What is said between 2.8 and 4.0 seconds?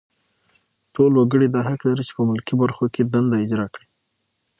کې دنده اجرا کړي.